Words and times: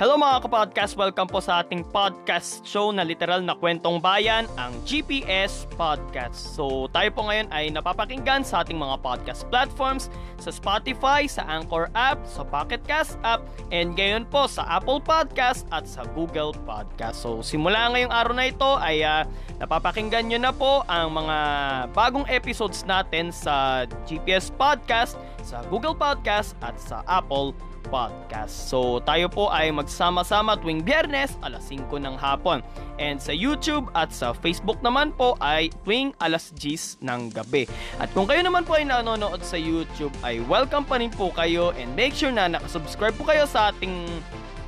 Hello 0.00 0.16
mga 0.16 0.48
kapodcast, 0.48 0.96
welcome 0.96 1.28
po 1.28 1.36
sa 1.44 1.60
ating 1.60 1.84
podcast 1.92 2.64
show 2.64 2.88
na 2.96 3.04
literal 3.04 3.44
na 3.44 3.52
kwentong 3.52 4.00
bayan, 4.00 4.48
ang 4.56 4.72
GPS 4.88 5.68
Podcast. 5.76 6.56
So 6.56 6.88
tayo 6.96 7.12
po 7.12 7.28
ngayon 7.28 7.52
ay 7.52 7.68
napapakinggan 7.68 8.40
sa 8.40 8.64
ating 8.64 8.80
mga 8.80 9.04
podcast 9.04 9.44
platforms, 9.52 10.08
sa 10.40 10.48
Spotify, 10.48 11.28
sa 11.28 11.44
Anchor 11.44 11.92
app, 11.92 12.24
sa 12.24 12.40
Pocket 12.40 12.80
Cast 12.88 13.20
app, 13.20 13.44
and 13.68 13.92
ngayon 13.92 14.24
po 14.32 14.48
sa 14.48 14.64
Apple 14.64 14.96
Podcast 14.96 15.68
at 15.68 15.84
sa 15.84 16.08
Google 16.16 16.56
Podcast. 16.64 17.20
So 17.20 17.44
simula 17.44 17.92
ngayong 17.92 18.16
araw 18.16 18.32
na 18.32 18.48
ito 18.48 18.70
ay 18.80 19.04
uh, 19.04 19.28
napapakinggan 19.60 20.24
nyo 20.24 20.40
na 20.40 20.56
po 20.56 20.88
ang 20.88 21.12
mga 21.12 21.36
bagong 21.92 22.24
episodes 22.32 22.80
natin 22.88 23.28
sa 23.28 23.84
GPS 24.08 24.48
Podcast, 24.56 25.20
sa 25.44 25.60
Google 25.68 25.92
Podcast 25.92 26.56
at 26.64 26.80
sa 26.80 27.04
Apple 27.04 27.52
Podcast 27.52 27.71
Podcast. 27.92 28.72
So 28.72 29.04
tayo 29.04 29.28
po 29.28 29.52
ay 29.52 29.68
magsama-sama 29.68 30.56
tuwing 30.56 30.80
biyernes 30.80 31.36
alas 31.44 31.68
5 31.68 31.92
ng 31.92 32.16
hapon. 32.16 32.64
And 32.96 33.20
sa 33.20 33.36
YouTube 33.36 33.92
at 33.92 34.08
sa 34.16 34.32
Facebook 34.32 34.80
naman 34.80 35.12
po 35.12 35.36
ay 35.44 35.68
tuwing 35.84 36.16
alas 36.24 36.56
10 36.56 37.04
ng 37.04 37.36
gabi. 37.36 37.68
At 38.00 38.08
kung 38.16 38.24
kayo 38.24 38.40
naman 38.40 38.64
po 38.64 38.80
ay 38.80 38.88
nanonood 38.88 39.44
sa 39.44 39.60
YouTube 39.60 40.16
ay 40.24 40.40
welcome 40.48 40.88
pa 40.88 40.96
rin 40.96 41.12
po 41.12 41.28
kayo 41.36 41.76
and 41.76 41.92
make 41.92 42.16
sure 42.16 42.32
na 42.32 42.48
nakasubscribe 42.48 43.12
po 43.20 43.28
kayo 43.28 43.44
sa 43.44 43.68
ating 43.68 44.08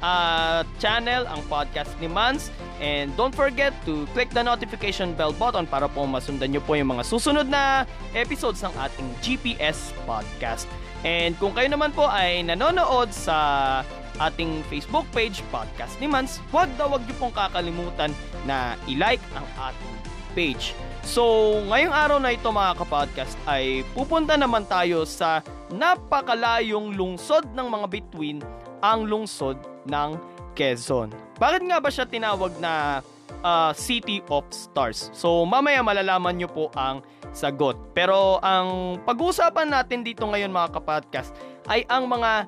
uh, 0.04 0.60
channel, 0.76 1.24
ang 1.24 1.40
podcast 1.48 1.88
ni 1.98 2.06
Mans. 2.06 2.52
And 2.84 3.16
don't 3.16 3.32
forget 3.32 3.72
to 3.88 4.04
click 4.12 4.28
the 4.36 4.44
notification 4.44 5.16
bell 5.16 5.32
button 5.32 5.64
para 5.64 5.88
po 5.88 6.04
masundan 6.04 6.52
nyo 6.52 6.60
po 6.60 6.76
yung 6.76 6.92
mga 6.92 7.08
susunod 7.08 7.48
na 7.48 7.88
episodes 8.12 8.60
ng 8.60 8.74
ating 8.76 9.08
GPS 9.24 9.96
podcast. 10.04 10.68
And 11.00 11.32
kung 11.40 11.56
kayo 11.56 11.72
naman 11.72 11.96
po 11.96 12.04
ay 12.04 12.44
nanonood 12.44 13.12
sa 13.12 13.80
ating 14.20 14.62
Facebook 14.70 15.08
page, 15.10 15.42
Podcast 15.50 15.98
ni 15.98 16.06
Mans, 16.06 16.38
huwag 16.54 16.70
daw 16.78 16.86
huwag 16.86 17.02
niyo 17.02 17.16
pong 17.18 17.34
kakalimutan 17.34 18.14
na 18.46 18.78
i-like 18.86 19.22
ang 19.34 19.46
ating 19.58 19.94
page. 20.38 20.70
So, 21.04 21.58
ngayong 21.68 21.92
araw 21.92 22.18
na 22.22 22.32
ito 22.32 22.46
mga 22.48 22.78
kapodcast 22.78 23.36
ay 23.44 23.82
pupunta 23.92 24.38
naman 24.38 24.64
tayo 24.70 25.02
sa 25.04 25.42
napakalayong 25.68 26.94
lungsod 26.94 27.50
ng 27.52 27.66
mga 27.66 27.86
bituin, 27.90 28.38
ang 28.80 29.04
lungsod 29.04 29.73
ng 29.88 30.16
Quezon. 30.54 31.10
Bakit 31.36 31.62
nga 31.66 31.78
ba 31.82 31.90
siya 31.90 32.06
tinawag 32.06 32.54
na 32.62 33.02
uh, 33.42 33.72
City 33.74 34.22
of 34.30 34.46
Stars? 34.54 35.10
So, 35.12 35.42
mamaya 35.42 35.82
malalaman 35.82 36.38
nyo 36.38 36.48
po 36.48 36.70
ang 36.78 37.02
sagot. 37.34 37.74
Pero 37.92 38.38
ang 38.40 38.98
pag-uusapan 39.02 39.68
natin 39.68 40.06
dito 40.06 40.22
ngayon 40.24 40.54
mga 40.54 40.78
kapodcast 40.78 41.34
ay 41.66 41.82
ang 41.90 42.06
mga 42.06 42.46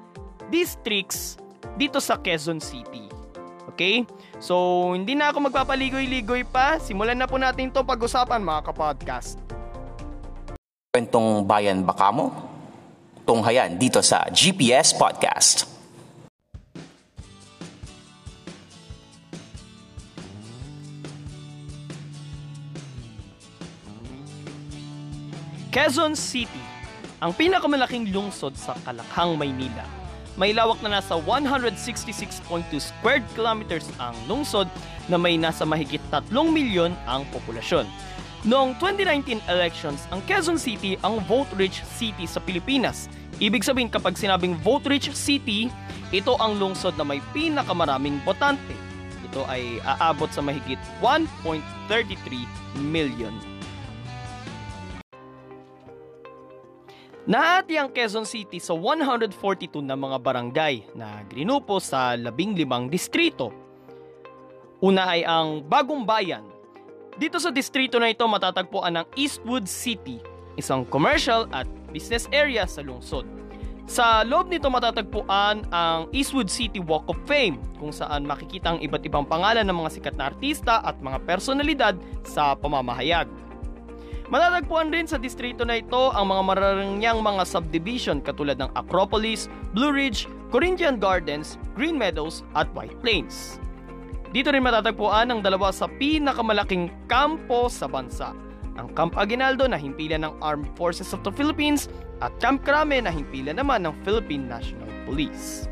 districts 0.48 1.36
dito 1.74 1.98
sa 1.98 2.17
Quezon 2.17 2.63
City. 2.63 3.11
Okay? 3.74 4.07
So, 4.41 4.89
hindi 4.95 5.13
na 5.13 5.35
ako 5.35 5.53
magpapaligoy-ligoy 5.53 6.48
pa. 6.48 6.80
Simulan 6.80 7.18
na 7.18 7.29
po 7.29 7.36
natin 7.36 7.68
itong 7.68 7.85
pag-usapan 7.85 8.41
mga 8.41 8.63
kapodcast. 8.73 9.36
Kwentong 10.95 11.45
bayan 11.45 11.85
baka 11.85 12.08
mo? 12.08 12.33
Tunghayan 13.29 13.77
dito 13.77 14.01
sa 14.01 14.24
GPS 14.33 14.97
Podcast. 14.97 15.76
Quezon 25.77 26.17
City, 26.17 26.64
ang 27.20 27.37
pinakamalaking 27.37 28.09
lungsod 28.09 28.57
sa 28.57 28.73
Kalakhang, 28.89 29.37
Maynila. 29.37 29.85
May 30.41 30.57
lawak 30.57 30.81
na 30.81 30.97
nasa 30.97 31.20
166.2 31.20 32.48
square 32.81 33.20
kilometers 33.37 33.85
ang 34.01 34.17
lungsod 34.25 34.73
na 35.13 35.20
may 35.20 35.36
nasa 35.36 35.69
mahigit 35.69 36.01
3 36.09 36.33
milyon 36.33 36.97
ang 37.05 37.29
populasyon. 37.29 37.85
Noong 38.48 38.73
2019 38.81 39.45
elections, 39.53 40.09
ang 40.09 40.25
Quezon 40.25 40.57
City 40.57 40.97
ang 41.05 41.20
vote-rich 41.29 41.85
city 41.85 42.25
sa 42.25 42.41
Pilipinas. 42.41 43.13
Ibig 43.36 43.61
sabihin 43.61 43.92
kapag 43.92 44.17
sinabing 44.17 44.57
vote-rich 44.65 45.13
city, 45.13 45.69
ito 46.09 46.41
ang 46.41 46.57
lungsod 46.57 46.97
na 46.97 47.05
may 47.05 47.20
pinakamaraming 47.36 48.17
botante. 48.25 48.73
Ito 49.29 49.45
ay 49.45 49.77
aabot 49.85 50.33
sa 50.33 50.41
mahigit 50.41 50.81
1.33 51.05 52.81
million 52.81 53.55
Naati 57.27 57.75
ang 57.75 57.91
Quezon 57.91 58.23
City 58.23 58.63
sa 58.63 58.70
142 58.70 59.83
na 59.83 59.98
mga 59.98 60.23
barangay 60.23 60.95
na 60.95 61.27
grinupo 61.27 61.83
sa 61.83 62.14
15 62.14 62.87
distrito. 62.87 63.51
Una 64.79 65.11
ay 65.11 65.27
ang 65.27 65.59
Bagong 65.59 66.07
Bayan. 66.07 66.47
Dito 67.19 67.42
sa 67.42 67.51
distrito 67.51 67.98
na 67.98 68.15
ito 68.15 68.23
matatagpuan 68.23 69.03
ang 69.03 69.07
Eastwood 69.19 69.67
City, 69.67 70.23
isang 70.55 70.86
commercial 70.86 71.51
at 71.51 71.67
business 71.91 72.31
area 72.31 72.63
sa 72.63 72.86
lungsod. 72.86 73.27
Sa 73.91 74.23
loob 74.23 74.47
nito 74.47 74.70
matatagpuan 74.70 75.67
ang 75.75 76.07
Eastwood 76.15 76.47
City 76.47 76.79
Walk 76.79 77.11
of 77.11 77.19
Fame 77.27 77.59
kung 77.83 77.91
saan 77.91 78.23
makikita 78.23 78.79
ang 78.79 78.79
iba't 78.79 79.03
ibang 79.03 79.27
pangalan 79.27 79.67
ng 79.67 79.75
mga 79.75 79.98
sikat 79.98 80.15
na 80.15 80.31
artista 80.31 80.79
at 80.79 81.03
mga 81.03 81.19
personalidad 81.27 81.98
sa 82.23 82.55
pamamahayag. 82.55 83.27
Matatagpuan 84.27 84.91
rin 84.91 85.07
sa 85.07 85.23
distrito 85.23 85.63
na 85.63 85.79
ito 85.79 86.11
ang 86.11 86.35
mga 86.35 86.42
mararangyang 86.42 87.23
mga 87.23 87.47
subdivision 87.47 88.19
katulad 88.19 88.59
ng 88.59 88.67
Acropolis, 88.75 89.47
Blue 89.70 89.95
Ridge, 89.95 90.27
Corinthian 90.51 90.98
Gardens, 90.98 91.63
Green 91.79 91.95
Meadows 91.95 92.42
at 92.59 92.67
White 92.75 92.98
Plains. 92.98 93.63
Dito 94.35 94.51
rin 94.51 94.67
matatagpuan 94.67 95.31
ang 95.31 95.41
dalawa 95.47 95.70
sa 95.70 95.86
pinakamalaking 95.86 96.91
kampo 97.07 97.70
sa 97.70 97.86
bansa. 97.86 98.35
Ang 98.77 98.91
Camp 98.98 99.15
Aguinaldo 99.15 99.70
na 99.70 99.79
himpilan 99.79 100.27
ng 100.27 100.35
Armed 100.42 100.69
Forces 100.75 101.15
of 101.15 101.23
the 101.23 101.31
Philippines 101.31 101.86
at 102.19 102.35
Camp 102.42 102.67
Crame 102.67 103.07
na 103.07 103.15
himpilan 103.15 103.63
naman 103.63 103.86
ng 103.86 103.95
Philippine 104.03 104.51
National 104.51 104.91
Police. 105.07 105.70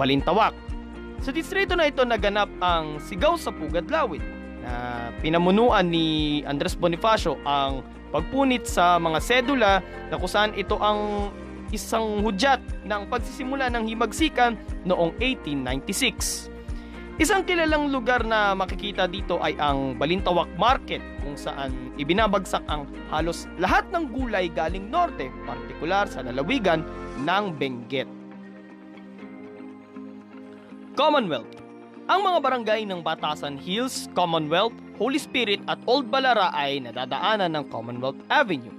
Balintawak 0.00 0.56
Sa 1.20 1.30
distrito 1.30 1.76
na 1.76 1.92
ito 1.92 2.02
naganap 2.02 2.48
ang 2.64 2.96
Sigaw 2.98 3.36
sa 3.36 3.52
Pugad 3.52 3.92
Lawit 3.92 4.41
na 4.62 5.10
pinamunuan 5.20 5.90
ni 5.90 6.40
Andres 6.46 6.78
Bonifacio 6.78 7.36
ang 7.42 7.82
pagpunit 8.14 8.64
sa 8.64 8.96
mga 8.96 9.18
sedula 9.18 9.72
na 10.08 10.16
kung 10.16 10.30
saan 10.30 10.52
ito 10.54 10.78
ang 10.78 11.32
isang 11.72 12.20
hudyat 12.20 12.60
ng 12.84 13.08
pagsisimula 13.08 13.72
ng 13.72 13.88
himagsikan 13.88 14.54
noong 14.84 15.16
1896. 15.18 16.52
Isang 17.20 17.44
kilalang 17.44 17.92
lugar 17.92 18.24
na 18.24 18.56
makikita 18.56 19.04
dito 19.04 19.36
ay 19.40 19.56
ang 19.60 19.94
Balintawak 20.00 20.48
Market 20.56 21.00
kung 21.20 21.36
saan 21.36 21.92
ibinabagsak 22.00 22.64
ang 22.72 22.88
halos 23.12 23.44
lahat 23.60 23.84
ng 23.92 24.08
gulay 24.10 24.48
galing 24.48 24.88
norte, 24.88 25.28
partikular 25.44 26.08
sa 26.08 26.24
lalawigan 26.24 26.80
ng 27.22 27.44
Benguet. 27.60 28.08
Commonwealth 30.92 31.61
ang 32.10 32.20
mga 32.26 32.38
barangay 32.42 32.82
ng 32.88 33.00
Batasan 33.04 33.54
Hills, 33.54 34.10
Commonwealth, 34.16 34.74
Holy 34.98 35.18
Spirit 35.18 35.62
at 35.70 35.78
Old 35.86 36.10
Balara 36.10 36.50
ay 36.50 36.82
nadadaanan 36.82 37.54
ng 37.54 37.64
Commonwealth 37.70 38.18
Avenue. 38.26 38.74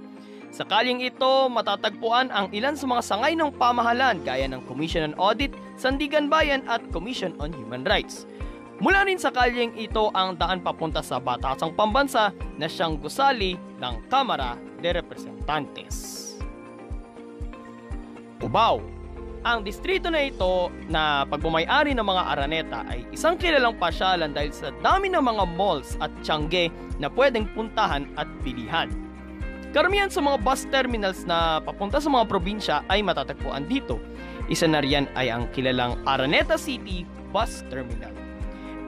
Sa 0.54 0.62
kalyeng 0.62 1.02
ito, 1.02 1.50
matatagpuan 1.50 2.30
ang 2.30 2.46
ilan 2.54 2.78
sa 2.78 2.86
mga 2.86 3.02
sangay 3.02 3.34
ng 3.34 3.50
pamahalaan 3.58 4.22
gaya 4.22 4.46
ng 4.46 4.62
Commission 4.70 5.10
on 5.10 5.16
Audit, 5.18 5.50
Sandigan 5.74 6.30
Bayan 6.30 6.62
at 6.70 6.84
Commission 6.94 7.34
on 7.42 7.50
Human 7.56 7.82
Rights. 7.82 8.28
Mula 8.78 9.02
rin 9.06 9.18
sa 9.18 9.34
kalyeng 9.34 9.74
ito 9.74 10.14
ang 10.14 10.38
daan 10.38 10.62
papunta 10.62 11.02
sa 11.02 11.18
Batasang 11.18 11.74
Pambansa 11.74 12.30
na 12.54 12.70
siyang 12.70 13.00
gusali 13.00 13.58
ng 13.82 14.06
Kamara 14.06 14.54
de 14.78 14.94
Representantes. 14.94 16.22
Cubao 18.38 19.03
Ang 19.44 19.60
distrito 19.60 20.08
na 20.08 20.24
ito 20.24 20.72
na 20.88 21.28
pagbumayari 21.28 21.92
ng 21.92 22.00
mga 22.00 22.22
Araneta 22.32 22.80
ay 22.88 23.04
isang 23.12 23.36
kilalang 23.36 23.76
pasyalan 23.76 24.32
dahil 24.32 24.48
sa 24.56 24.72
dami 24.80 25.12
ng 25.12 25.20
mga 25.20 25.44
malls 25.52 26.00
at 26.00 26.08
tiyangge 26.24 26.72
na 26.96 27.12
pwedeng 27.12 27.44
puntahan 27.52 28.08
at 28.16 28.24
bilihan. 28.40 28.88
Karamihan 29.76 30.08
sa 30.08 30.24
mga 30.24 30.40
bus 30.40 30.64
terminals 30.72 31.28
na 31.28 31.60
papunta 31.60 32.00
sa 32.00 32.08
mga 32.08 32.24
probinsya 32.24 32.88
ay 32.88 33.04
matatagpuan 33.04 33.68
dito. 33.68 34.00
Isa 34.48 34.64
na 34.64 34.80
riyan 34.80 35.12
ay 35.12 35.28
ang 35.28 35.44
kilalang 35.52 36.00
Araneta 36.08 36.56
City 36.56 37.04
Bus 37.28 37.68
Terminal. 37.68 38.16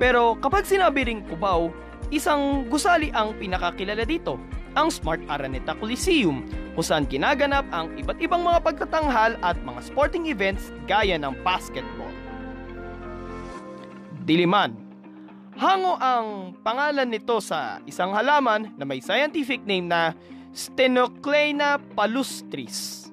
Pero 0.00 0.40
kapag 0.40 0.64
sinabi 0.64 1.04
ring 1.04 1.20
Cubao, 1.28 1.68
isang 2.08 2.64
gusali 2.72 3.12
ang 3.12 3.36
pinakakilala 3.36 4.08
dito, 4.08 4.40
ang 4.72 4.88
Smart 4.88 5.20
Araneta 5.28 5.76
Coliseum 5.76 6.48
kung 6.76 6.84
saan 6.84 7.08
ginaganap 7.08 7.64
ang 7.72 7.96
iba't 7.96 8.20
ibang 8.20 8.44
mga 8.44 8.60
pagtatanghal 8.60 9.40
at 9.40 9.56
mga 9.64 9.80
sporting 9.80 10.28
events 10.28 10.68
gaya 10.84 11.16
ng 11.16 11.32
basketball. 11.40 12.12
Diliman 14.28 14.86
Hango 15.56 15.96
ang 15.96 16.52
pangalan 16.60 17.08
nito 17.08 17.40
sa 17.40 17.80
isang 17.88 18.12
halaman 18.12 18.76
na 18.76 18.84
may 18.84 19.00
scientific 19.00 19.64
name 19.64 19.88
na 19.88 20.12
Stenocleina 20.52 21.80
palustris. 21.96 23.08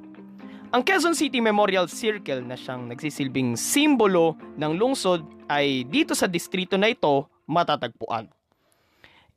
Ang 0.75 0.83
Quezon 0.83 1.15
City 1.15 1.39
Memorial 1.39 1.87
Circle 1.87 2.43
na 2.43 2.59
siyang 2.59 2.91
nagsisilbing 2.91 3.55
simbolo 3.55 4.35
ng 4.59 4.75
lungsod 4.75 5.23
ay 5.47 5.87
dito 5.87 6.11
sa 6.11 6.27
distrito 6.27 6.75
na 6.75 6.91
ito 6.91 7.31
matatagpuan. 7.47 8.27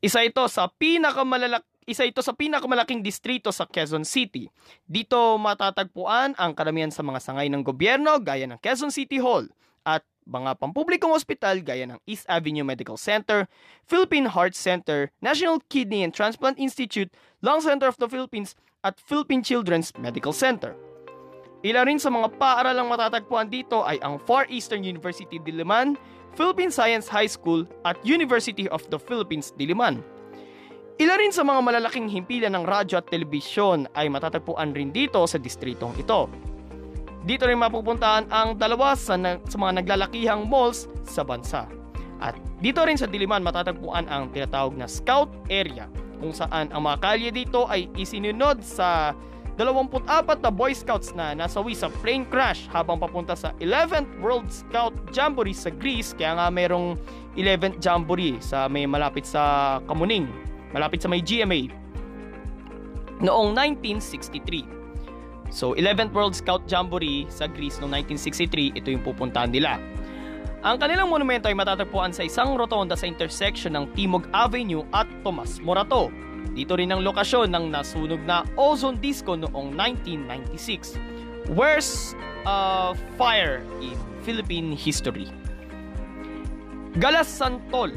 Isa 0.02 0.26
ito 0.26 0.42
sa 0.50 0.66
pinakamalala 0.66 1.62
isa 1.86 2.02
ito 2.02 2.18
sa 2.18 2.34
pinakamalaking 2.34 2.98
distrito 2.98 3.54
sa 3.54 3.62
Quezon 3.62 4.02
City. 4.02 4.50
Dito 4.84 5.38
matatagpuan 5.38 6.34
ang 6.34 6.52
karamihan 6.52 6.90
sa 6.90 7.06
mga 7.06 7.22
sangay 7.22 7.46
ng 7.46 7.62
gobyerno 7.62 8.18
gaya 8.18 8.50
ng 8.50 8.58
Quezon 8.58 8.90
City 8.90 9.22
Hall 9.22 9.46
at 9.86 10.02
mga 10.26 10.58
pampublikong 10.58 11.14
ospital 11.14 11.62
gaya 11.62 11.86
ng 11.86 12.02
East 12.02 12.26
Avenue 12.26 12.66
Medical 12.66 12.98
Center, 12.98 13.46
Philippine 13.86 14.26
Heart 14.26 14.58
Center, 14.58 15.14
National 15.22 15.62
Kidney 15.70 16.02
and 16.02 16.10
Transplant 16.10 16.58
Institute, 16.58 17.14
Lung 17.38 17.62
Center 17.62 17.86
of 17.86 17.94
the 18.02 18.10
Philippines 18.10 18.58
at 18.82 18.98
Philippine 18.98 19.46
Children's 19.46 19.94
Medical 19.94 20.34
Center. 20.34 20.74
Ila 21.62 21.86
rin 21.86 22.02
sa 22.02 22.10
mga 22.10 22.34
paaralang 22.34 22.90
matatagpuan 22.90 23.46
dito 23.46 23.86
ay 23.86 24.02
ang 24.02 24.18
Far 24.18 24.50
Eastern 24.50 24.82
University 24.82 25.38
Diliman, 25.38 25.94
Philippine 26.34 26.74
Science 26.74 27.06
High 27.06 27.30
School 27.30 27.62
at 27.86 27.94
University 28.02 28.66
of 28.74 28.82
the 28.90 28.98
Philippines 28.98 29.54
Diliman. 29.54 30.02
Ila 30.96 31.12
rin 31.20 31.28
sa 31.28 31.44
mga 31.44 31.60
malalaking 31.60 32.08
himpilan 32.08 32.56
ng 32.56 32.64
radyo 32.64 32.96
at 32.96 33.12
telebisyon 33.12 33.84
ay 33.92 34.08
matatagpuan 34.08 34.72
rin 34.72 34.88
dito 34.88 35.20
sa 35.28 35.36
distritong 35.36 35.92
ito. 36.00 36.24
Dito 37.20 37.44
rin 37.44 37.60
mapupuntahan 37.60 38.32
ang 38.32 38.56
dalawa 38.56 38.96
sa, 38.96 39.12
na, 39.20 39.36
sa 39.44 39.60
mga 39.60 39.84
naglalakihang 39.84 40.48
malls 40.48 40.88
sa 41.04 41.20
bansa. 41.20 41.68
At 42.16 42.32
dito 42.64 42.80
rin 42.80 42.96
sa 42.96 43.04
Diliman 43.04 43.44
matatagpuan 43.44 44.08
ang 44.08 44.32
tinatawag 44.32 44.72
na 44.72 44.88
Scout 44.88 45.28
Area 45.52 45.84
kung 46.16 46.32
saan 46.32 46.72
ang 46.72 46.88
mga 46.88 46.96
kalye 47.04 47.28
dito 47.28 47.68
ay 47.68 47.92
isinunod 48.00 48.64
sa 48.64 49.12
24 49.60 50.40
na 50.40 50.48
Boy 50.48 50.72
Scouts 50.72 51.12
na 51.12 51.36
nasawi 51.36 51.76
sa 51.76 51.92
plane 52.00 52.24
crash 52.24 52.72
habang 52.72 52.96
papunta 52.96 53.36
sa 53.36 53.52
11th 53.60 54.08
World 54.24 54.48
Scout 54.48 54.96
Jamboree 55.12 55.52
sa 55.52 55.68
Greece 55.68 56.16
kaya 56.16 56.40
nga 56.40 56.48
merong 56.48 56.96
11th 57.36 57.84
Jamboree 57.84 58.40
sa 58.40 58.64
may 58.64 58.88
malapit 58.88 59.28
sa 59.28 59.76
Kamuning 59.84 60.55
malapit 60.76 61.00
sa 61.00 61.08
may 61.08 61.24
GMA, 61.24 61.72
noong 63.24 63.56
1963. 63.56 65.48
So, 65.48 65.72
11th 65.72 66.12
World 66.12 66.36
Scout 66.36 66.68
Jamboree 66.68 67.24
sa 67.32 67.48
Greece 67.48 67.80
noong 67.80 68.04
1963, 68.12 68.76
ito 68.76 68.92
yung 68.92 69.00
pupuntahan 69.00 69.48
nila. 69.48 69.80
Ang 70.66 70.76
kanilang 70.76 71.08
monumento 71.08 71.48
ay 71.48 71.56
matatagpuan 71.56 72.12
sa 72.12 72.26
isang 72.26 72.58
rotonda 72.58 72.98
sa 72.98 73.08
intersection 73.08 73.72
ng 73.78 73.88
Timog 73.96 74.28
Avenue 74.36 74.84
at 74.92 75.06
Tomas 75.22 75.62
Morato. 75.62 76.12
Dito 76.52 76.74
rin 76.76 76.90
ang 76.90 77.00
lokasyon 77.06 77.54
ng 77.54 77.64
nasunog 77.70 78.20
na 78.26 78.42
ozone 78.58 78.98
disco 78.98 79.38
noong 79.38 79.72
1996. 79.78 80.98
Worst 81.54 82.18
uh, 82.42 82.98
fire 83.14 83.62
in 83.78 83.94
Philippine 84.26 84.74
history. 84.74 85.30
Galas 86.98 87.30
Santol 87.30 87.94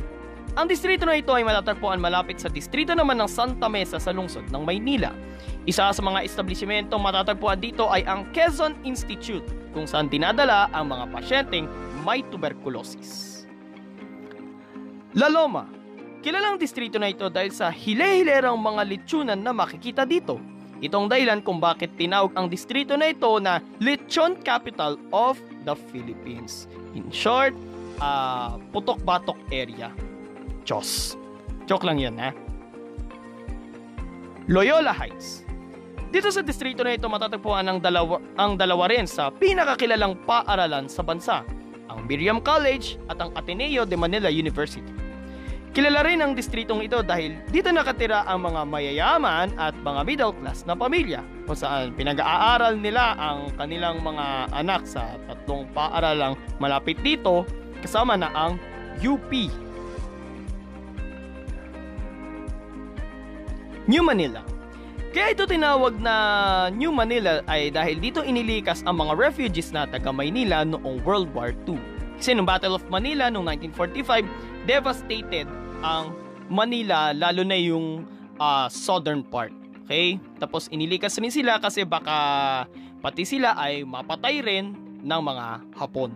ang 0.60 0.68
distrito 0.68 1.08
na 1.08 1.16
ito 1.16 1.32
ay 1.32 1.48
matatagpuan 1.48 2.04
malapit 2.04 2.36
sa 2.44 2.52
distrito 2.52 2.92
naman 2.92 3.16
ng 3.24 3.32
Santa 3.32 3.72
Mesa 3.72 3.96
sa 3.96 4.12
lungsod 4.12 4.52
ng 4.52 4.64
Maynila. 4.68 5.16
Isa 5.64 5.88
sa 5.88 6.04
mga 6.04 6.28
establishmento 6.28 7.00
matatagpuan 7.00 7.64
dito 7.64 7.88
ay 7.88 8.04
ang 8.04 8.28
Quezon 8.36 8.76
Institute 8.84 9.48
kung 9.72 9.88
saan 9.88 10.12
dinadala 10.12 10.68
ang 10.76 10.92
mga 10.92 11.16
pasyenteng 11.16 11.64
may 12.04 12.28
tuberculosis. 12.28 13.48
La 15.16 15.32
Loma 15.32 15.72
Kilalang 16.20 16.60
distrito 16.60 17.00
na 17.00 17.08
ito 17.08 17.32
dahil 17.32 17.56
sa 17.56 17.72
hile-hilerang 17.72 18.60
mga 18.60 18.84
litsunan 18.84 19.40
na 19.40 19.56
makikita 19.56 20.04
dito. 20.04 20.36
Itong 20.84 21.08
dahilan 21.08 21.40
kung 21.40 21.64
bakit 21.64 21.96
tinawag 21.96 22.36
ang 22.36 22.52
distrito 22.52 23.00
na 23.00 23.16
ito 23.16 23.32
na 23.40 23.64
Lechon 23.80 24.36
Capital 24.44 25.00
of 25.16 25.40
the 25.64 25.72
Philippines. 25.96 26.68
In 26.92 27.08
short, 27.08 27.56
uh, 28.04 28.60
putok-batok 28.76 29.40
area. 29.56 29.96
Diyos. 30.70 31.18
Joke 31.66 31.90
lang 31.90 31.98
yun, 31.98 32.14
ha? 32.22 32.30
Loyola 34.46 34.94
Heights. 34.94 35.42
Dito 36.10 36.30
sa 36.30 36.46
distrito 36.46 36.86
na 36.86 36.94
ito 36.94 37.06
matatagpuan 37.10 37.66
ang 37.70 37.78
dalawa, 37.82 38.18
ang 38.38 38.58
dalawa 38.58 38.90
rin 38.90 39.06
sa 39.06 39.30
pinakakilalang 39.30 40.18
paaralan 40.26 40.90
sa 40.90 41.06
bansa, 41.06 41.46
ang 41.90 42.06
Miriam 42.06 42.42
College 42.42 42.98
at 43.10 43.22
ang 43.22 43.30
Ateneo 43.38 43.86
de 43.86 43.94
Manila 43.94 44.30
University. 44.30 44.90
Kilala 45.70 46.02
rin 46.02 46.18
ang 46.18 46.34
distritong 46.34 46.82
ito 46.82 47.06
dahil 47.06 47.38
dito 47.54 47.70
nakatira 47.70 48.26
ang 48.26 48.42
mga 48.42 48.66
mayayaman 48.66 49.54
at 49.54 49.78
mga 49.86 50.02
middle 50.02 50.34
class 50.42 50.66
na 50.66 50.74
pamilya 50.74 51.22
kung 51.46 51.54
saan 51.54 51.94
pinag-aaral 51.94 52.74
nila 52.74 53.14
ang 53.22 53.54
kanilang 53.54 54.02
mga 54.02 54.50
anak 54.50 54.90
sa 54.90 55.14
tatlong 55.30 55.70
paaralang 55.78 56.34
malapit 56.58 56.98
dito 57.06 57.46
kasama 57.86 58.18
na 58.18 58.34
ang 58.34 58.58
UP 59.06 59.30
New 63.90 64.06
Manila. 64.06 64.46
Kaya 65.10 65.34
ito 65.34 65.50
tinawag 65.50 65.98
na 65.98 66.14
New 66.70 66.94
Manila 66.94 67.42
ay 67.50 67.74
dahil 67.74 67.98
dito 67.98 68.22
inilikas 68.22 68.86
ang 68.86 69.02
mga 69.02 69.18
refugees 69.18 69.74
na 69.74 69.90
taga 69.90 70.14
Maynila 70.14 70.62
noong 70.62 71.02
World 71.02 71.34
War 71.34 71.58
II. 71.66 71.82
Kasi 72.22 72.38
noong 72.38 72.46
Battle 72.46 72.78
of 72.78 72.86
Manila 72.94 73.34
noong 73.34 73.50
1945, 73.74 74.70
devastated 74.70 75.50
ang 75.82 76.14
Manila 76.54 77.18
lalo 77.18 77.42
na 77.42 77.58
yung 77.58 78.06
uh, 78.38 78.70
southern 78.70 79.26
part. 79.26 79.50
Okay? 79.90 80.22
Tapos 80.38 80.70
inilikas 80.70 81.18
rin 81.18 81.34
sila 81.34 81.58
kasi 81.58 81.82
baka 81.82 82.70
pati 83.02 83.26
sila 83.26 83.58
ay 83.58 83.82
mapatay 83.82 84.46
rin 84.46 84.78
ng 85.02 85.22
mga 85.26 85.66
Hapon. 85.82 86.14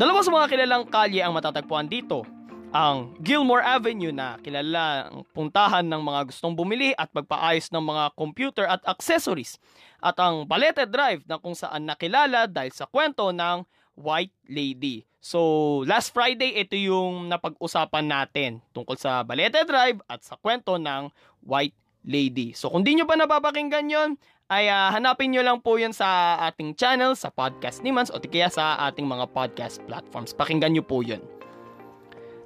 Dalawa 0.00 0.24
sa 0.24 0.32
mga 0.32 0.48
kilalang 0.48 0.88
kalye 0.88 1.20
ang 1.20 1.36
matatagpuan 1.36 1.84
dito 1.84 2.24
ang 2.70 3.18
Gilmore 3.18 3.66
Avenue 3.66 4.14
na 4.14 4.38
kilala 4.38 5.10
ang 5.10 5.26
puntahan 5.34 5.82
ng 5.82 6.02
mga 6.02 6.20
gustong 6.30 6.54
bumili 6.54 6.94
at 6.94 7.10
magpaayos 7.10 7.74
ng 7.74 7.82
mga 7.82 8.04
computer 8.14 8.64
at 8.66 8.78
accessories 8.86 9.58
at 9.98 10.14
ang 10.22 10.46
Balete 10.46 10.86
Drive 10.86 11.26
na 11.26 11.42
kung 11.42 11.58
saan 11.58 11.90
nakilala 11.90 12.46
dahil 12.46 12.70
sa 12.70 12.86
kwento 12.86 13.34
ng 13.34 13.66
White 13.98 14.34
Lady. 14.46 15.02
So, 15.20 15.82
last 15.84 16.16
Friday, 16.16 16.56
ito 16.56 16.78
yung 16.78 17.28
napag-usapan 17.28 18.06
natin 18.08 18.64
tungkol 18.72 18.96
sa 18.96 19.20
Balete 19.26 19.66
Drive 19.66 20.00
at 20.08 20.24
sa 20.24 20.38
kwento 20.40 20.80
ng 20.80 21.12
White 21.44 21.76
Lady. 22.06 22.56
So, 22.56 22.72
kung 22.72 22.86
di 22.86 22.96
nyo 22.96 23.04
pa 23.04 23.18
napapakinggan 23.18 23.92
yon 23.92 24.10
ay 24.50 24.70
uh, 24.70 24.94
hanapin 24.94 25.34
nyo 25.34 25.42
lang 25.44 25.58
po 25.60 25.76
yun 25.76 25.92
sa 25.92 26.38
ating 26.48 26.78
channel, 26.78 27.12
sa 27.18 27.28
podcast 27.34 27.84
ni 27.84 27.92
Mans 27.92 28.10
o 28.10 28.18
kaya 28.18 28.48
sa 28.48 28.78
ating 28.88 29.04
mga 29.04 29.28
podcast 29.30 29.82
platforms. 29.84 30.32
Pakinggan 30.32 30.74
nyo 30.74 30.82
po 30.86 31.04
yun. 31.04 31.20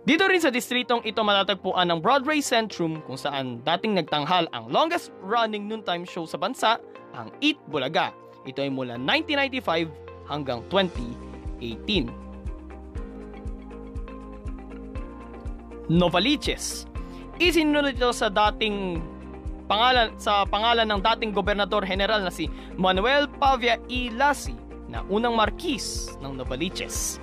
Dito 0.04 0.28
rin 0.28 0.36
sa 0.36 0.52
distritong 0.52 1.00
ito 1.00 1.24
matatagpuan 1.24 1.88
ang 1.88 1.96
Broadway 2.04 2.44
Centrum 2.44 3.00
kung 3.08 3.16
saan 3.16 3.64
dating 3.64 3.96
nagtanghal 3.96 4.44
ang 4.52 4.68
longest 4.68 5.08
running 5.24 5.64
noontime 5.64 6.04
show 6.04 6.28
sa 6.28 6.36
bansa, 6.36 6.76
ang 7.16 7.32
Eat 7.40 7.56
Bulaga. 7.72 8.12
Ito 8.44 8.60
ay 8.60 8.68
mula 8.68 9.00
1995 9.00 9.88
hanggang 10.28 10.60
2018. 10.68 12.12
Novaliches. 15.88 16.84
Isinunod 17.40 17.96
ito 17.96 18.12
sa 18.12 18.28
dating 18.28 19.00
pangalan 19.64 20.12
sa 20.20 20.44
pangalan 20.44 20.84
ng 20.84 21.00
dating 21.00 21.32
gobernador 21.32 21.80
general 21.80 22.20
na 22.20 22.28
si 22.28 22.52
Manuel 22.76 23.24
Pavia 23.40 23.80
E. 23.88 24.12
Lassi 24.12 24.52
na 24.84 25.00
unang 25.08 25.32
markis 25.32 26.12
ng 26.20 26.36
Novaliches. 26.36 27.16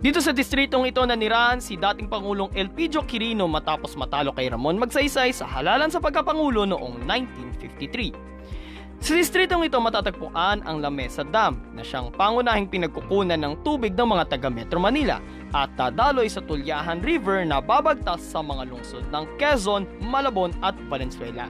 Dito 0.00 0.16
sa 0.24 0.32
distritong 0.32 0.88
ito 0.88 1.04
nanirahan 1.04 1.60
si 1.60 1.76
dating 1.76 2.08
Pangulong 2.08 2.48
Elpidio 2.56 3.04
Quirino 3.04 3.44
matapos 3.44 3.92
matalo 4.00 4.32
kay 4.32 4.48
Ramon 4.48 4.80
Magsaysay 4.80 5.28
sa 5.28 5.44
halalan 5.44 5.92
sa 5.92 6.00
pagkapangulo 6.00 6.64
noong 6.64 7.04
1953. 7.04 8.96
Sa 9.04 9.12
distritong 9.12 9.60
ito 9.68 9.76
matatagpuan 9.76 10.64
ang 10.64 10.80
Lamesa 10.80 11.20
Dam 11.20 11.60
na 11.76 11.84
siyang 11.84 12.08
pangunahing 12.16 12.72
pinagkukunan 12.72 13.36
ng 13.44 13.60
tubig 13.60 13.92
ng 13.92 14.08
mga 14.08 14.24
taga 14.32 14.48
Metro 14.48 14.80
Manila 14.80 15.20
at 15.52 15.68
dadaloy 15.76 16.32
sa 16.32 16.40
Tulyahan 16.40 17.04
River 17.04 17.44
na 17.44 17.60
babagtas 17.60 18.24
sa 18.24 18.40
mga 18.40 18.72
lungsod 18.72 19.04
ng 19.12 19.28
Quezon, 19.36 19.84
Malabon 20.00 20.56
at 20.64 20.80
Valenzuela. 20.88 21.44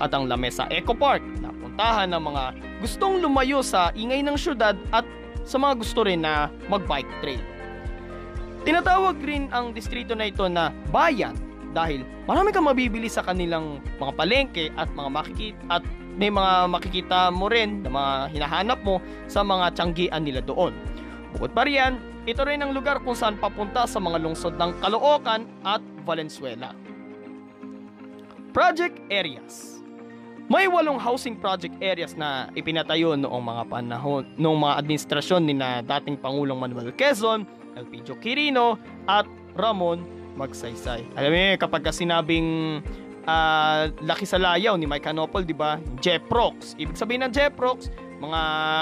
At 0.00 0.16
ang 0.16 0.24
Lamesa 0.24 0.64
Eco 0.72 0.96
Park 0.96 1.20
na 1.36 1.52
puntahan 1.52 2.16
ng 2.16 2.22
mga 2.32 2.44
gustong 2.80 3.20
lumayo 3.20 3.60
sa 3.60 3.92
ingay 3.92 4.24
ng 4.24 4.40
syudad 4.40 4.72
at 4.88 5.04
sa 5.44 5.60
mga 5.60 5.84
gusto 5.84 6.00
rin 6.08 6.24
na 6.24 6.48
mag-bike 6.72 7.12
trail. 7.20 7.53
Tinatawag 8.64 9.20
rin 9.20 9.52
ang 9.52 9.76
distrito 9.76 10.16
na 10.16 10.24
ito 10.24 10.48
na 10.48 10.72
bayan 10.88 11.36
dahil 11.76 12.00
marami 12.24 12.48
kang 12.48 12.64
mabibili 12.64 13.12
sa 13.12 13.20
kanilang 13.20 13.84
mga 14.00 14.12
palengke 14.16 14.72
at 14.80 14.88
mga 14.96 15.10
makikita 15.12 15.60
at 15.68 15.84
may 16.16 16.32
mga 16.32 16.52
makikita 16.72 17.18
mo 17.28 17.52
rin 17.52 17.84
na 17.84 17.92
mga 17.92 18.12
hinahanap 18.32 18.80
mo 18.80 19.04
sa 19.28 19.44
mga 19.44 19.76
tiyanggian 19.76 20.22
nila 20.24 20.40
doon. 20.40 20.72
Bukod 21.36 21.52
pa 21.52 21.68
riyan, 21.68 22.00
ito 22.24 22.40
rin 22.46 22.64
ang 22.64 22.72
lugar 22.72 23.04
kung 23.04 23.12
saan 23.12 23.36
papunta 23.36 23.84
sa 23.84 24.00
mga 24.00 24.22
lungsod 24.22 24.56
ng 24.56 24.80
Caloocan 24.80 25.44
at 25.66 25.84
Valenzuela. 26.08 26.72
Project 28.54 28.96
Areas 29.10 29.74
May 30.44 30.68
walong 30.68 31.00
housing 31.00 31.40
project 31.40 31.72
areas 31.80 32.12
na 32.20 32.52
ipinatayo 32.52 33.16
noong 33.16 33.44
mga 33.48 33.64
panahon, 33.64 34.28
noong 34.36 34.60
mga 34.60 34.74
administrasyon 34.76 35.40
ni 35.40 35.56
na 35.56 35.80
dating 35.80 36.20
Pangulong 36.20 36.60
Manuel 36.60 36.92
Quezon, 36.92 37.48
Elpidio 37.74 38.18
Quirino 38.18 38.78
at 39.06 39.26
Ramon 39.54 40.02
Magsaysay. 40.34 41.06
Alam 41.14 41.30
mo 41.30 41.42
kapag 41.58 41.86
sinabing 41.94 42.80
uh, 43.26 43.90
laki 44.02 44.26
sa 44.26 44.38
layaw 44.40 44.74
ni 44.74 44.86
Mike 44.86 45.06
Hanopol, 45.06 45.46
di 45.46 45.56
ba? 45.56 45.78
Jeprox. 46.02 46.74
Ibig 46.78 46.96
sabihin 46.98 47.22
ng 47.26 47.32
Jeprox, 47.32 47.90
mga 48.18 48.40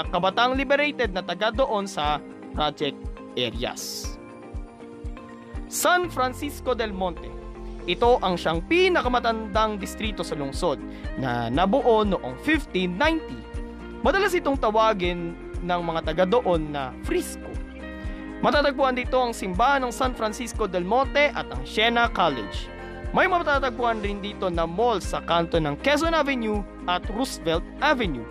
kabataang 0.09 0.57
liberated 0.57 1.13
na 1.13 1.21
taga 1.21 1.49
doon 1.53 1.85
sa 1.85 2.17
project 2.53 2.97
areas. 3.37 4.13
San 5.69 6.09
Francisco 6.09 6.77
del 6.77 6.93
Monte. 6.93 7.29
Ito 7.83 8.21
ang 8.23 8.39
siyang 8.39 8.63
pinakamatandang 8.63 9.75
distrito 9.75 10.23
sa 10.23 10.39
lungsod 10.39 10.79
na 11.19 11.51
nabuo 11.51 12.07
noong 12.07 12.39
1590. 12.39 14.05
Madalas 14.05 14.31
itong 14.31 14.55
tawagin 14.55 15.35
ng 15.63 15.81
mga 15.83 16.01
taga 16.07 16.23
doon 16.23 16.71
na 16.71 16.95
Frisco. 17.03 17.52
Matatagpuan 18.43 18.91
dito 18.91 19.15
ang 19.15 19.31
simbahan 19.31 19.87
ng 19.87 19.93
San 19.95 20.11
Francisco 20.11 20.67
del 20.67 20.83
Monte 20.83 21.31
at 21.31 21.47
ang 21.47 21.63
Siena 21.63 22.11
College. 22.11 22.67
May 23.15 23.23
matatagpuan 23.23 24.03
rin 24.03 24.19
dito 24.19 24.51
na 24.51 24.67
mall 24.67 24.99
sa 24.99 25.23
kanto 25.23 25.55
ng 25.63 25.79
Quezon 25.79 26.11
Avenue 26.11 26.59
at 26.83 27.07
Roosevelt 27.15 27.63
Avenue. 27.79 28.27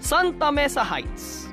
Santa 0.00 0.48
Mesa 0.48 0.80
Heights 0.80 1.52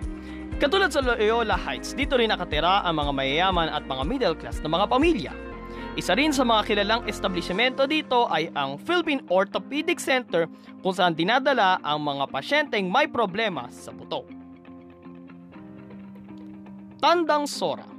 Katulad 0.64 0.96
sa 0.96 1.04
Loyola 1.04 1.60
Heights, 1.60 1.92
dito 1.92 2.16
rin 2.16 2.32
nakatira 2.32 2.88
ang 2.88 2.96
mga 2.96 3.12
mayayaman 3.12 3.68
at 3.68 3.84
mga 3.84 4.04
middle 4.08 4.38
class 4.40 4.64
na 4.64 4.72
mga 4.72 4.88
pamilya. 4.88 5.34
Isa 6.00 6.16
rin 6.16 6.32
sa 6.32 6.48
mga 6.48 6.72
kilalang 6.72 7.04
establishmento 7.04 7.84
dito 7.84 8.32
ay 8.32 8.48
ang 8.56 8.80
Philippine 8.80 9.28
Orthopedic 9.28 10.00
Center 10.00 10.48
kung 10.80 10.96
saan 10.96 11.20
dinadala 11.20 11.84
ang 11.84 12.00
mga 12.00 12.32
pasyenteng 12.32 12.88
may 12.88 13.12
problema 13.12 13.68
sa 13.74 13.92
buto. 13.92 14.41
Tandang 17.02 17.50
Sora 17.50 17.90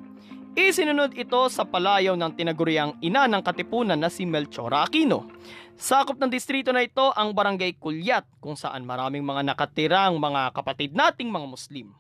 Isinunod 0.55 1.19
ito 1.19 1.43
sa 1.51 1.67
palayaw 1.67 2.15
ng 2.15 2.39
tinaguriang 2.39 3.03
ina 3.03 3.27
ng 3.27 3.43
katipunan 3.43 3.99
na 3.99 4.13
si 4.13 4.23
Melchora 4.29 4.87
Aquino. 4.87 5.27
Sakop 5.75 6.21
ng 6.21 6.31
distrito 6.31 6.71
na 6.71 6.85
ito 6.85 7.11
ang 7.17 7.35
Barangay 7.35 7.81
Kulyat 7.81 8.29
kung 8.39 8.55
saan 8.55 8.87
maraming 8.87 9.25
mga 9.25 9.49
nakatirang 9.49 10.21
mga 10.21 10.55
kapatid 10.55 10.93
nating 10.93 11.33
mga 11.33 11.47
Muslim. 11.51 11.97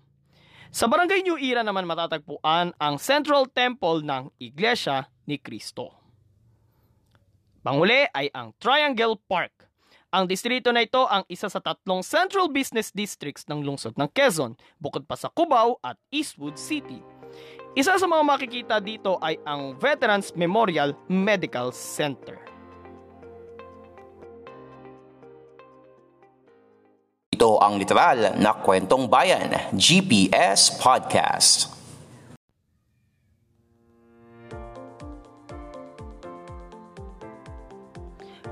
Sa 0.68 0.84
Barangay 0.84 1.24
New 1.24 1.40
Era 1.40 1.64
naman 1.64 1.88
matatagpuan 1.88 2.76
ang 2.76 2.94
Central 3.00 3.48
Temple 3.48 4.04
ng 4.04 4.30
Iglesia 4.38 5.08
ni 5.24 5.40
Cristo. 5.40 5.96
Panghuli 7.64 8.04
ay 8.14 8.28
ang 8.30 8.54
Triangle 8.60 9.18
Park. 9.26 9.71
Ang 10.12 10.28
distrito 10.28 10.68
na 10.76 10.84
ito 10.84 11.08
ang 11.08 11.24
isa 11.24 11.48
sa 11.48 11.56
tatlong 11.56 12.04
central 12.04 12.52
business 12.52 12.92
districts 12.92 13.48
ng 13.48 13.64
lungsod 13.64 13.96
ng 13.96 14.12
Quezon, 14.12 14.60
bukod 14.76 15.08
pa 15.08 15.16
sa 15.16 15.32
Cubao 15.32 15.80
at 15.80 15.96
Eastwood 16.12 16.60
City. 16.60 17.00
Isa 17.72 17.96
sa 17.96 18.04
mga 18.04 18.20
makikita 18.20 18.76
dito 18.76 19.16
ay 19.24 19.40
ang 19.48 19.72
Veterans 19.80 20.36
Memorial 20.36 20.92
Medical 21.08 21.72
Center. 21.72 22.36
Ito 27.32 27.56
ang 27.64 27.80
literal 27.80 28.36
na 28.36 28.52
kwentong 28.52 29.08
bayan, 29.08 29.72
GPS 29.72 30.76
Podcast. 30.76 31.71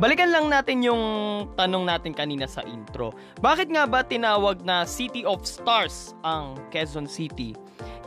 Balikan 0.01 0.33
lang 0.33 0.49
natin 0.49 0.81
yung 0.81 1.05
tanong 1.61 1.85
natin 1.85 2.17
kanina 2.17 2.49
sa 2.49 2.65
intro. 2.65 3.13
Bakit 3.45 3.69
nga 3.69 3.85
ba 3.85 4.01
tinawag 4.01 4.65
na 4.65 4.89
City 4.89 5.29
of 5.29 5.45
Stars 5.45 6.17
ang 6.25 6.57
Quezon 6.73 7.05
City? 7.05 7.53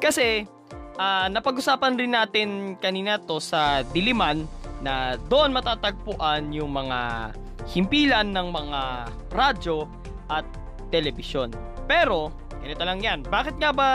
Kasi 0.02 0.50
uh, 0.98 1.30
napag-usapan 1.30 1.94
rin 1.94 2.18
natin 2.18 2.50
kanina 2.82 3.22
to 3.22 3.38
sa 3.38 3.86
Diliman 3.94 4.50
na 4.82 5.22
doon 5.30 5.54
matatagpuan 5.54 6.50
yung 6.50 6.74
mga 6.74 7.30
himpilan 7.70 8.26
ng 8.26 8.48
mga 8.50 8.82
radyo 9.30 9.86
at 10.34 10.50
telebisyon. 10.90 11.54
Pero, 11.86 12.34
ganito 12.58 12.82
lang 12.82 13.06
yan. 13.06 13.20
Bakit 13.22 13.62
nga 13.62 13.70
ba 13.70 13.90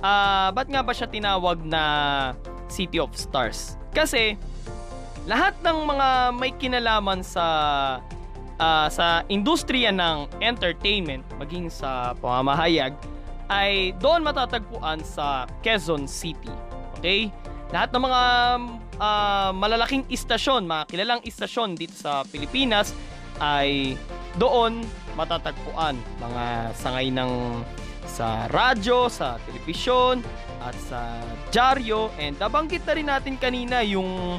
uh, 0.00 0.48
ba't 0.56 0.68
nga 0.72 0.80
ba 0.80 0.92
siya 0.96 1.04
tinawag 1.04 1.60
na 1.68 1.82
City 2.72 2.96
of 2.96 3.12
Stars? 3.12 3.76
Kasi 3.92 4.40
lahat 5.30 5.54
ng 5.62 5.78
mga 5.86 6.08
may 6.34 6.50
kinalaman 6.58 7.22
sa 7.22 7.46
uh, 8.58 8.88
sa 8.90 9.22
industriya 9.30 9.94
ng 9.94 10.26
entertainment 10.42 11.22
maging 11.38 11.70
sa 11.70 12.18
pamamahayag 12.18 12.98
ay 13.46 13.94
doon 14.02 14.26
matatagpuan 14.26 14.98
sa 15.06 15.46
Quezon 15.62 16.10
City. 16.10 16.50
Okay? 16.98 17.30
Lahat 17.70 17.94
ng 17.94 18.02
mga 18.02 18.22
uh, 18.98 19.50
malalaking 19.54 20.02
istasyon, 20.10 20.66
mga 20.66 20.90
kilalang 20.90 21.22
istasyon 21.22 21.78
dito 21.78 21.94
sa 21.94 22.26
Pilipinas 22.26 22.90
ay 23.38 23.94
doon 24.34 24.82
matatagpuan. 25.14 25.94
Mga 26.18 26.74
sangay 26.74 27.10
ng 27.14 27.62
sa 28.10 28.50
radyo, 28.50 29.06
sa 29.06 29.38
telebisyon, 29.46 30.22
at 30.62 30.74
sa 30.90 31.18
dyaryo. 31.54 32.10
And 32.18 32.34
nabanggit 32.38 32.82
na 32.86 32.94
rin 32.94 33.06
natin 33.06 33.34
kanina 33.38 33.82
yung 33.86 34.38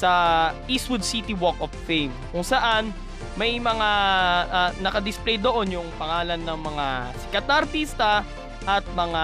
sa 0.00 0.12
Eastwood 0.64 1.04
City 1.04 1.36
Walk 1.36 1.60
of 1.60 1.68
Fame 1.84 2.12
kung 2.32 2.40
saan 2.40 2.88
may 3.36 3.60
mga 3.60 3.90
uh, 4.48 4.70
nakadisplay 4.80 5.36
doon 5.36 5.68
yung 5.68 5.88
pangalan 6.00 6.40
ng 6.40 6.58
mga 6.64 6.86
sikat 7.20 7.44
na 7.44 7.54
artista 7.60 8.10
at 8.64 8.84
mga 8.96 9.22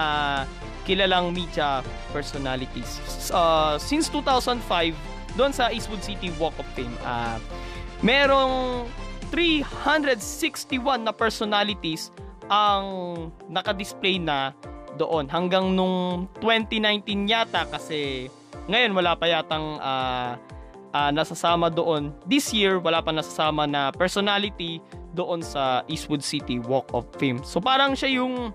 kilalang 0.85 1.33
media 1.33 1.81
personalities. 2.15 3.01
Uh, 3.33 3.75
since 3.81 4.07
2005, 4.13 4.93
doon 5.35 5.51
sa 5.51 5.73
Eastwood 5.73 5.99
City 6.05 6.31
Walk 6.39 6.55
of 6.61 6.69
Fame, 6.77 6.93
uh, 7.03 7.41
merong 7.99 8.87
361 9.33 11.03
na 11.03 11.11
personalities 11.11 12.13
ang 12.47 12.85
nakadisplay 13.51 14.15
na 14.21 14.55
doon 14.95 15.27
hanggang 15.27 15.75
nung 15.75 16.25
2019 16.39 17.27
yata 17.27 17.67
kasi 17.67 18.31
ngayon 18.71 18.95
wala 18.95 19.13
pa 19.19 19.27
yatang 19.27 19.77
uh, 19.83 20.39
uh, 20.97 21.09
nasasama 21.13 21.69
doon. 21.69 22.09
This 22.25 22.49
year 22.49 22.81
wala 22.81 23.05
pa 23.05 23.13
nasasama 23.13 23.69
na 23.69 23.93
personality 23.93 24.81
doon 25.13 25.45
sa 25.45 25.85
Eastwood 25.85 26.25
City 26.25 26.57
Walk 26.57 26.89
of 26.93 27.05
Fame. 27.21 27.41
So 27.45 27.61
parang 27.61 27.93
siya 27.93 28.21
yung 28.21 28.49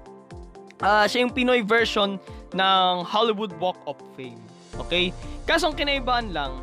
uh, 0.83 1.07
siya 1.07 1.23
yung 1.23 1.33
Pinoy 1.33 1.63
version 1.63 2.19
ng 2.51 2.93
Hollywood 3.07 3.55
Walk 3.63 3.79
of 3.87 3.95
Fame. 4.19 4.39
Okay? 4.79 5.15
Kaso 5.47 5.71
ang 5.71 5.77
kinaibaan 5.79 6.35
lang, 6.35 6.59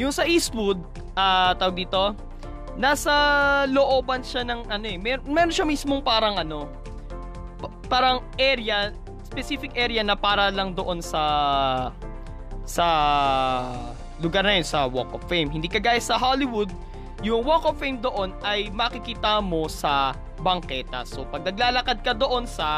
yung 0.00 0.12
sa 0.14 0.24
Eastwood, 0.24 0.80
uh, 1.16 1.52
tawag 1.56 1.76
dito, 1.76 2.16
nasa 2.80 3.12
looban 3.68 4.24
siya 4.24 4.46
ng 4.46 4.70
ano 4.70 4.86
eh, 4.86 4.96
mer- 4.96 5.24
meron 5.26 5.52
siya 5.52 5.66
mismong 5.66 6.00
parang 6.00 6.40
ano, 6.40 6.70
parang 7.90 8.22
area, 8.38 8.94
specific 9.26 9.74
area 9.74 10.00
na 10.00 10.14
para 10.14 10.48
lang 10.48 10.72
doon 10.72 11.02
sa 11.02 11.22
sa 12.64 12.86
lugar 14.20 14.44
na 14.44 14.56
yun 14.60 14.66
sa 14.68 14.86
Walk 14.86 15.12
of 15.16 15.24
Fame. 15.26 15.48
Hindi 15.48 15.66
kagaya 15.66 16.00
sa 16.00 16.20
Hollywood, 16.20 16.70
yung 17.20 17.44
Walk 17.44 17.68
of 17.68 17.76
Fame 17.76 18.00
doon 18.00 18.32
ay 18.40 18.72
makikita 18.72 19.40
mo 19.44 19.68
sa 19.68 20.16
bangketa. 20.40 21.04
So 21.04 21.28
pag 21.28 21.44
naglalakad 21.44 22.00
ka 22.00 22.12
doon 22.16 22.48
sa 22.48 22.68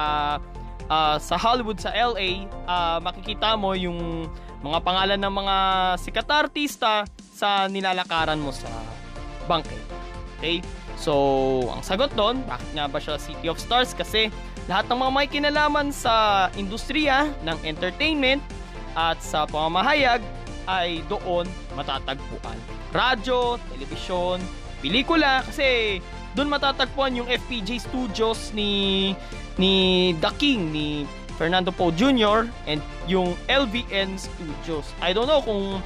uh, 0.91 1.17
sa 1.19 1.35
Hollywood, 1.39 1.79
sa 1.79 1.95
LA, 1.95 2.47
uh, 2.67 2.71
ah, 2.71 2.99
makikita 2.99 3.55
mo 3.55 3.75
yung 3.77 4.27
mga 4.63 4.79
pangalan 4.83 5.19
ng 5.19 5.35
mga 5.35 5.57
sikat 5.99 6.29
artista 6.31 7.07
sa 7.19 7.67
nilalakaran 7.67 8.39
mo 8.39 8.55
sa 8.55 8.71
bangkay. 9.51 9.79
Okay? 10.39 10.57
So, 10.95 11.15
ang 11.67 11.83
sagot 11.83 12.15
doon, 12.15 12.47
bakit 12.47 12.71
nga 12.79 12.87
ba 12.87 13.03
siya 13.03 13.19
City 13.19 13.51
of 13.51 13.59
Stars? 13.59 13.91
Kasi 13.91 14.31
lahat 14.71 14.87
ng 14.87 14.99
mga 15.03 15.11
may 15.11 15.27
kinalaman 15.27 15.91
sa 15.91 16.47
industriya 16.55 17.27
ng 17.43 17.59
entertainment 17.67 18.39
at 18.95 19.19
sa 19.19 19.43
pamamahayag 19.51 20.23
ay 20.67 21.03
doon 21.11 21.47
matatagpuan. 21.75 22.59
Radyo, 22.93 23.57
telebisyon, 23.73 24.39
pelikula, 24.83 25.43
kasi 25.47 25.99
doon 26.33 26.49
matatagpuan 26.49 27.17
yung 27.17 27.29
FPJ 27.29 27.83
Studios 27.83 28.51
ni 28.57 29.13
ni 29.61 30.13
The 30.19 30.33
King, 30.41 30.73
ni 30.73 31.05
Fernando 31.37 31.75
Poe 31.75 31.93
Jr. 31.93 32.49
and 32.69 32.81
yung 33.09 33.37
LVN 33.51 34.17
Studios. 34.17 34.87
I 35.03 35.13
don't 35.13 35.29
know 35.29 35.43
kung 35.45 35.81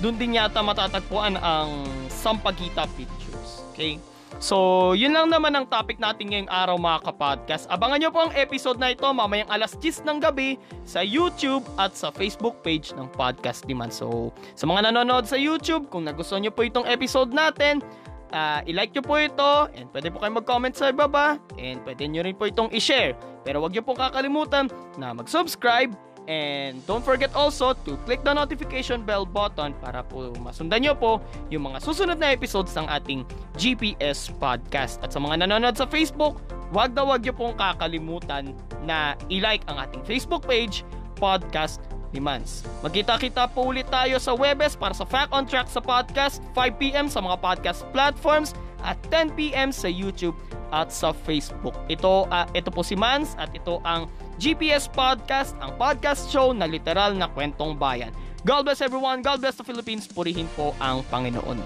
doon 0.00 0.16
din 0.16 0.38
yata 0.40 0.64
matatagpuan 0.64 1.36
ang 1.36 1.84
Sampaguita 2.08 2.88
Pictures. 2.96 3.64
Okay? 3.72 4.00
So, 4.40 4.96
yun 4.96 5.12
lang 5.12 5.28
naman 5.28 5.52
ang 5.52 5.68
topic 5.68 6.00
natin 6.00 6.32
ngayong 6.32 6.48
araw 6.48 6.80
mga 6.80 7.12
kapodcast. 7.12 7.68
Abangan 7.68 8.00
nyo 8.00 8.08
po 8.08 8.24
ang 8.24 8.32
episode 8.32 8.80
na 8.80 8.96
ito 8.96 9.04
mamayang 9.04 9.52
alas 9.52 9.76
10 9.76 10.08
ng 10.08 10.16
gabi 10.16 10.56
sa 10.88 11.04
YouTube 11.04 11.60
at 11.76 11.92
sa 11.92 12.08
Facebook 12.08 12.56
page 12.64 12.96
ng 12.96 13.04
Podcast 13.12 13.68
Demand. 13.68 13.92
So, 13.92 14.32
sa 14.56 14.64
mga 14.64 14.88
nanonood 14.88 15.28
sa 15.28 15.36
YouTube, 15.36 15.92
kung 15.92 16.08
nagustuhan 16.08 16.40
nyo 16.40 16.56
po 16.56 16.64
itong 16.64 16.88
episode 16.88 17.36
natin, 17.36 17.84
uh, 18.32 18.64
i-like 18.64 18.96
nyo 18.96 19.04
po 19.04 19.20
ito 19.20 19.52
and 19.76 19.92
pwede 19.92 20.08
po 20.08 20.24
kayo 20.24 20.32
mag-comment 20.32 20.72
sa 20.72 20.88
ibaba 20.88 21.36
and 21.60 21.84
pwede 21.84 22.08
nyo 22.08 22.24
rin 22.24 22.32
po 22.32 22.48
itong 22.48 22.72
i-share. 22.72 23.12
Pero 23.44 23.60
wag 23.60 23.76
nyo 23.76 23.84
pong 23.84 24.00
kakalimutan 24.00 24.72
na 24.96 25.12
mag-subscribe 25.12 25.92
And 26.30 26.78
don't 26.86 27.02
forget 27.02 27.34
also 27.34 27.74
to 27.74 27.98
click 28.06 28.22
the 28.22 28.30
notification 28.30 29.02
bell 29.02 29.26
button 29.26 29.74
para 29.82 30.06
po 30.06 30.30
masundan 30.38 30.86
nyo 30.86 30.94
po 30.94 31.18
yung 31.50 31.66
mga 31.66 31.82
susunod 31.82 32.22
na 32.22 32.30
episodes 32.30 32.70
ng 32.78 32.86
ating 32.86 33.26
GPS 33.58 34.30
podcast. 34.38 35.02
At 35.02 35.10
sa 35.10 35.18
mga 35.18 35.42
nanonood 35.42 35.74
sa 35.74 35.90
Facebook, 35.90 36.38
wag 36.70 36.94
na 36.94 37.02
wag 37.02 37.26
nyo 37.26 37.34
pong 37.34 37.58
kakalimutan 37.58 38.54
na 38.86 39.18
i-like 39.26 39.66
ang 39.66 39.82
ating 39.82 40.06
Facebook 40.06 40.46
page, 40.46 40.86
Podcast 41.18 41.82
Demands. 42.14 42.62
Magkita-kita 42.86 43.50
po 43.50 43.74
ulit 43.74 43.90
tayo 43.90 44.14
sa 44.22 44.30
Webes 44.30 44.78
para 44.78 44.94
sa 44.94 45.02
Fact 45.02 45.34
on 45.34 45.50
Track 45.50 45.66
sa 45.66 45.82
podcast, 45.82 46.38
5pm 46.54 47.10
sa 47.10 47.18
mga 47.18 47.42
podcast 47.42 47.82
platforms 47.90 48.54
at 48.86 48.94
10pm 49.10 49.74
sa 49.74 49.90
YouTube 49.90 50.38
at 50.70 50.94
sa 50.94 51.10
Facebook. 51.10 51.74
Ito, 51.90 52.30
uh, 52.30 52.46
ito 52.54 52.70
po 52.70 52.86
si 52.86 52.94
Mans 52.94 53.34
at 53.34 53.50
ito 53.50 53.82
ang 53.82 54.06
GPS 54.40 54.88
Podcast, 54.88 55.52
ang 55.60 55.76
podcast 55.76 56.32
show 56.32 56.56
na 56.56 56.64
literal 56.64 57.12
na 57.12 57.28
kwentong 57.28 57.76
bayan. 57.76 58.08
God 58.40 58.64
bless 58.64 58.80
everyone, 58.80 59.20
God 59.20 59.44
bless 59.44 59.60
the 59.60 59.66
Philippines, 59.68 60.08
purihin 60.08 60.48
po 60.56 60.72
ang 60.80 61.04
Panginoon. 61.12 61.60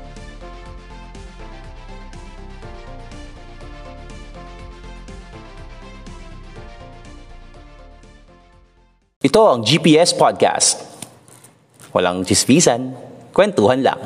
Ito 9.23 9.41
ang 9.47 9.63
GPS 9.63 10.11
Podcast. 10.19 10.83
Walang 11.95 12.27
chismisan, 12.27 12.91
kwentuhan 13.31 13.87
lang. 13.87 14.03